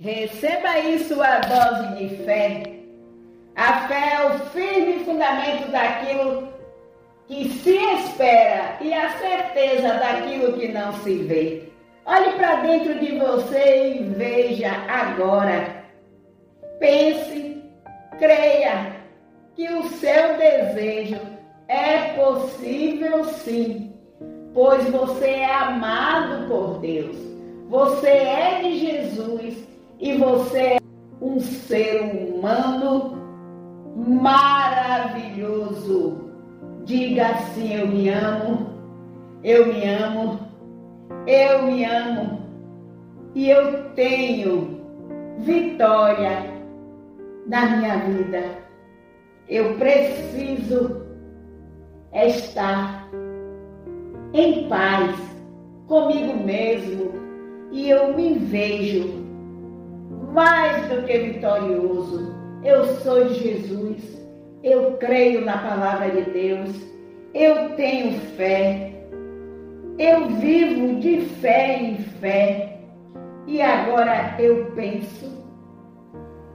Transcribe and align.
Receba 0.00 0.68
aí 0.68 1.00
sua 1.00 1.40
dose 1.40 1.96
de 1.96 2.22
fé. 2.22 2.62
A 3.56 3.88
fé 3.88 4.12
é 4.14 4.26
o 4.28 4.38
firme 4.50 5.04
fundamento 5.04 5.72
daquilo 5.72 6.52
que 7.26 7.48
se 7.48 7.76
espera 7.76 8.76
e 8.80 8.94
a 8.94 9.10
certeza 9.18 9.94
daquilo 9.94 10.52
que 10.52 10.68
não 10.68 10.92
se 11.00 11.16
vê. 11.24 11.72
Olhe 12.06 12.30
para 12.34 12.60
dentro 12.60 12.96
de 13.00 13.18
você 13.18 13.96
e 13.96 14.04
veja 14.04 14.70
agora. 14.88 15.84
Pense, 16.78 17.60
creia 18.20 18.92
que 19.56 19.68
o 19.68 19.82
seu 19.82 20.36
desejo 20.36 21.18
é 21.66 22.14
possível 22.14 23.24
sim, 23.24 23.92
pois 24.54 24.88
você 24.90 25.26
é 25.26 25.52
amado 25.52 26.46
por 26.46 26.78
Deus. 26.78 27.16
Você 27.68 28.06
é 28.06 28.60
de 28.62 28.78
Jesus 28.78 29.67
e 30.00 30.16
você 30.16 30.58
é 30.58 30.78
um 31.20 31.40
ser 31.40 32.00
humano 32.02 33.18
maravilhoso. 33.96 35.50
Diga 36.84 37.26
assim: 37.28 37.74
Eu 37.74 37.88
me 37.88 38.08
amo, 38.08 38.68
eu 39.42 39.66
me 39.66 39.84
amo, 39.84 40.38
eu 41.26 41.64
me 41.64 41.84
amo 41.84 42.38
e 43.34 43.50
eu 43.50 43.90
tenho 43.90 44.80
vitória 45.38 46.44
na 47.46 47.66
minha 47.76 47.96
vida. 47.98 48.42
Eu 49.48 49.74
preciso 49.76 51.02
estar 52.12 53.08
em 54.32 54.68
paz 54.68 55.16
comigo 55.86 56.36
mesmo 56.44 57.12
e 57.70 57.90
eu 57.90 58.14
me 58.14 58.34
vejo 58.34 59.27
mais 60.38 60.86
do 60.86 61.02
que 61.02 61.18
vitorioso. 61.18 62.32
Eu 62.62 62.84
sou 63.02 63.28
Jesus, 63.28 64.24
eu 64.62 64.92
creio 64.98 65.44
na 65.44 65.58
palavra 65.58 66.10
de 66.10 66.30
Deus, 66.30 66.70
eu 67.34 67.70
tenho 67.70 68.12
fé, 68.36 68.92
eu 69.98 70.28
vivo 70.28 71.00
de 71.00 71.22
fé 71.40 71.82
em 71.82 71.96
fé. 72.20 72.78
E 73.48 73.60
agora 73.60 74.36
eu 74.38 74.66
penso, 74.76 75.26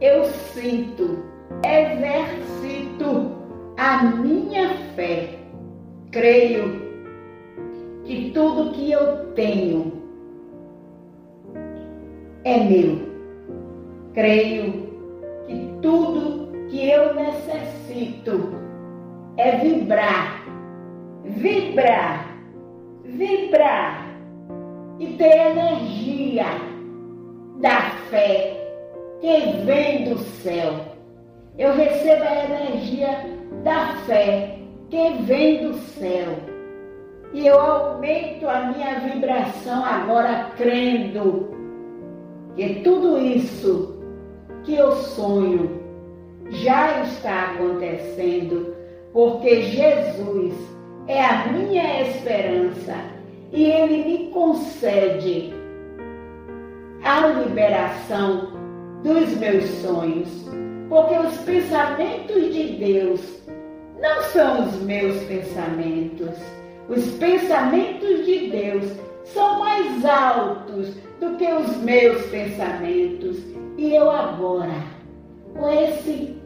eu 0.00 0.24
sinto, 0.24 1.22
exercito 1.62 3.36
a 3.76 4.04
minha 4.04 4.70
fé. 4.94 5.28
Creio 6.12 6.80
que 8.04 8.30
tudo 8.32 8.72
que 8.72 8.90
eu 8.90 9.26
tenho 9.34 9.92
é 12.42 12.58
meu 12.58 13.15
creio 14.16 14.72
que 15.46 15.78
tudo 15.82 16.50
que 16.70 16.90
eu 16.90 17.14
necessito 17.14 18.54
é 19.36 19.58
vibrar, 19.58 20.42
vibrar, 21.22 22.26
vibrar 23.04 24.06
e 24.98 25.06
ter 25.18 25.50
energia 25.50 26.46
da 27.60 27.82
fé 28.08 28.56
que 29.20 29.64
vem 29.66 30.04
do 30.04 30.18
céu. 30.18 30.72
Eu 31.58 31.74
recebo 31.74 32.24
a 32.24 32.44
energia 32.44 33.10
da 33.62 33.96
fé 34.06 34.58
que 34.88 35.12
vem 35.24 35.68
do 35.68 35.74
céu. 35.74 36.38
E 37.34 37.46
eu 37.46 37.60
aumento 37.60 38.48
a 38.48 38.72
minha 38.72 38.98
vibração 39.00 39.84
agora 39.84 40.52
crendo 40.56 41.50
que 42.54 42.76
tudo 42.76 43.18
isso 43.18 43.95
eu 44.76 44.92
sonho 44.92 45.80
já 46.50 47.02
está 47.02 47.52
acontecendo, 47.52 48.74
porque 49.12 49.62
Jesus 49.62 50.54
é 51.06 51.24
a 51.24 51.46
minha 51.48 52.02
esperança 52.02 52.94
e 53.52 53.64
Ele 53.64 54.04
me 54.04 54.30
concede 54.30 55.54
a 57.02 57.26
liberação 57.28 58.52
dos 59.02 59.36
meus 59.36 59.64
sonhos, 59.82 60.28
porque 60.88 61.14
os 61.18 61.36
pensamentos 61.38 62.52
de 62.52 62.64
Deus 62.76 63.20
não 64.00 64.22
são 64.24 64.66
os 64.66 64.82
meus 64.82 65.16
pensamentos. 65.24 66.36
Os 66.88 67.04
pensamentos 67.12 68.24
de 68.26 68.50
Deus 68.50 68.84
são 69.24 69.58
mais 69.58 70.04
altos 70.04 70.94
do 71.20 71.36
que 71.36 71.52
os 71.52 71.76
meus 71.78 72.24
pensamentos. 72.26 73.55
E 73.76 73.94
eu 73.94 74.10
agora, 74.10 74.82
com 75.54 75.68
esse 75.68 76.40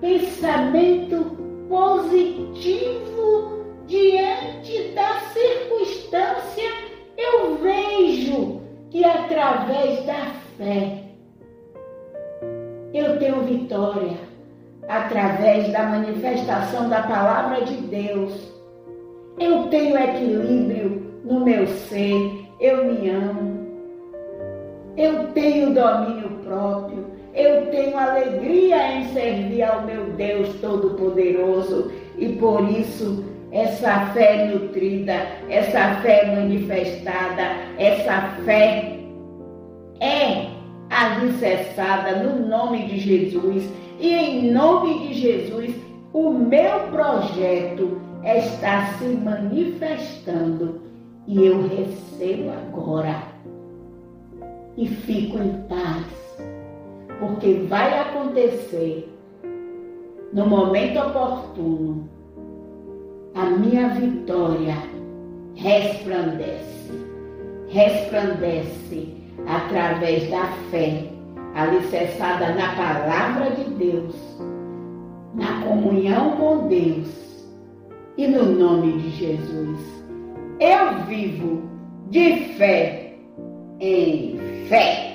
pensamento 0.00 1.36
positivo 1.68 3.64
diante 3.86 4.94
da 4.94 5.20
circunstância, 5.32 6.70
eu 7.18 7.56
vejo 7.56 8.60
que 8.90 9.04
através 9.04 10.06
da 10.06 10.26
fé 10.56 11.04
eu 12.94 13.18
tenho 13.18 13.42
vitória, 13.42 14.16
através 14.88 15.70
da 15.72 15.82
manifestação 15.82 16.88
da 16.88 17.02
palavra 17.02 17.64
de 17.64 17.74
Deus. 17.74 18.54
Eu 19.38 19.64
tenho 19.64 19.98
equilíbrio 19.98 21.20
no 21.24 21.44
meu 21.44 21.66
ser, 21.66 22.46
eu 22.60 22.84
me 22.84 23.10
amo, 23.10 23.43
tenho 25.34 25.74
domínio 25.74 26.30
próprio. 26.44 27.04
Eu 27.34 27.66
tenho 27.66 27.98
alegria 27.98 28.96
em 28.96 29.12
servir 29.12 29.62
ao 29.62 29.82
meu 29.82 30.04
Deus 30.12 30.54
Todo-Poderoso. 30.60 31.90
E 32.16 32.28
por 32.28 32.62
isso, 32.70 33.24
essa 33.50 34.06
fé 34.14 34.46
nutrida, 34.46 35.14
essa 35.50 35.96
fé 36.00 36.34
manifestada, 36.34 37.42
essa 37.76 38.20
fé 38.44 39.00
é 40.00 40.46
alicerçada 40.90 42.22
no 42.22 42.46
nome 42.46 42.86
de 42.86 42.98
Jesus. 42.98 43.68
E 43.98 44.14
em 44.14 44.52
nome 44.52 45.08
de 45.08 45.14
Jesus, 45.14 45.74
o 46.12 46.30
meu 46.30 46.80
projeto 46.92 48.00
está 48.24 48.86
se 48.98 49.06
manifestando. 49.06 50.80
E 51.26 51.46
eu 51.46 51.62
recebo 51.62 52.50
agora 52.50 53.34
e 54.76 54.88
fico 54.88 55.38
em 55.38 55.52
paz, 55.68 56.06
porque 57.20 57.54
vai 57.68 57.98
acontecer 57.98 59.08
no 60.32 60.46
momento 60.46 60.98
oportuno. 60.98 62.08
A 63.34 63.46
minha 63.46 63.88
vitória 63.90 64.76
resplandece, 65.54 66.92
resplandece 67.68 69.14
através 69.46 70.30
da 70.30 70.46
fé, 70.70 71.08
alicerçada 71.54 72.54
na 72.54 72.74
palavra 72.74 73.50
de 73.50 73.70
Deus, 73.74 74.14
na 75.34 75.62
comunhão 75.62 76.36
com 76.36 76.68
Deus 76.68 77.08
e 78.16 78.26
no 78.26 78.44
nome 78.44 78.98
de 78.98 79.10
Jesus. 79.10 79.80
Eu 80.60 81.04
vivo 81.06 81.62
de 82.10 82.54
fé 82.54 83.16
em 83.80 84.43
faith. 84.68 85.13